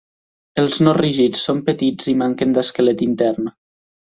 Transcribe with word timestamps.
Els 0.61 0.79
no 0.87 0.93
rígids 0.99 1.43
són 1.49 1.61
petits 1.67 2.09
i 2.15 2.17
manquen 2.25 2.59
d'esquelet 2.59 3.05
intern. 3.11 3.53